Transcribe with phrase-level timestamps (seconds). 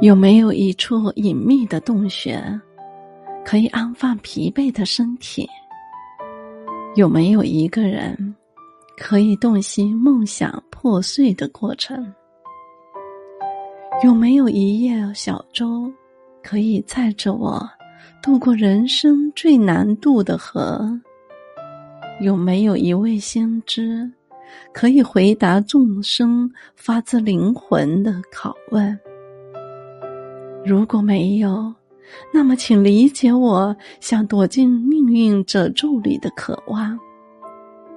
[0.00, 2.42] 有没有一处隐秘的洞穴，
[3.44, 5.46] 可以安放疲惫的身体？
[6.94, 8.34] 有没有一个人，
[8.96, 12.10] 可以洞悉梦想破碎的过程？
[14.02, 15.92] 有没有一叶小舟，
[16.42, 17.62] 可以载着我
[18.22, 20.90] 渡过人生最难渡的河？
[22.22, 24.10] 有没有一位先知，
[24.72, 28.98] 可以回答众生发自灵魂的拷问？
[30.64, 31.72] 如果没有，
[32.32, 36.98] 那么请理解我想躲进命运褶皱里的渴望。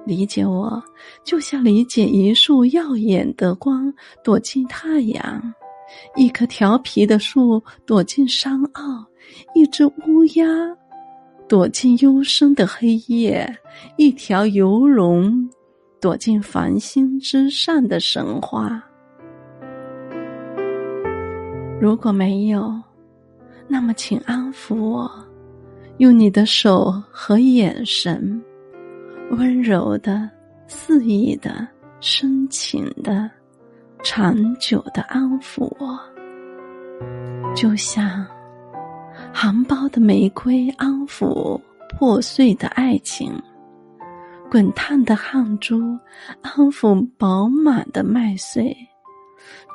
[0.06, 0.82] 理解我，
[1.24, 5.42] 就像理解一束耀眼的光躲进太阳，
[6.16, 9.06] 一棵调皮的树躲进山坳，
[9.54, 10.44] 一只乌鸦
[11.48, 13.46] 躲进幽深的黑夜，
[13.96, 15.48] 一条游龙
[16.00, 18.82] 躲进繁星之上的神话。
[21.80, 22.72] 如果没有，
[23.68, 25.10] 那么请安抚我，
[25.98, 28.42] 用你的手和眼神，
[29.32, 30.30] 温柔的、
[30.66, 31.66] 肆意的、
[32.00, 33.30] 深情的、
[34.02, 35.98] 长久的安抚我，
[37.54, 38.24] 就像
[39.32, 41.60] 含苞的玫瑰安抚
[41.98, 43.32] 破碎的爱情，
[44.50, 45.80] 滚烫的汗珠
[46.40, 48.74] 安抚饱满的麦穗。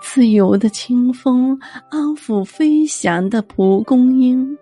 [0.01, 1.57] 自由的清风
[1.89, 4.57] 安抚飞翔的蒲公英，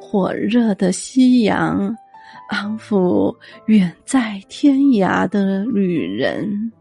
[0.00, 1.94] 火热的夕阳
[2.48, 3.34] 安抚
[3.66, 6.72] 远在天涯的旅人。